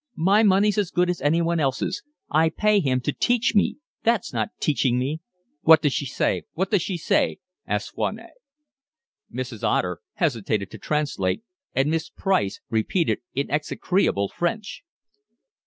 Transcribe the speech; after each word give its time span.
My 0.17 0.41
money's 0.41 0.79
as 0.79 0.89
good 0.89 1.11
as 1.11 1.21
anyone 1.21 1.59
else's. 1.59 2.01
I 2.31 2.49
pay 2.49 2.79
him 2.79 3.01
to 3.01 3.13
teach 3.13 3.53
me. 3.53 3.77
That's 4.01 4.33
not 4.33 4.49
teaching 4.59 4.97
me." 4.97 5.21
"What 5.61 5.83
does 5.83 5.93
she 5.93 6.07
say? 6.07 6.41
What 6.53 6.71
does 6.71 6.81
she 6.81 6.97
say?" 6.97 7.37
asked 7.67 7.93
Foinet. 7.93 8.31
Mrs. 9.31 9.61
Otter 9.61 9.99
hesitated 10.15 10.71
to 10.71 10.79
translate, 10.79 11.43
and 11.75 11.91
Miss 11.91 12.09
Price 12.09 12.61
repeated 12.71 13.19
in 13.35 13.51
execrable 13.51 14.27
French. 14.27 14.83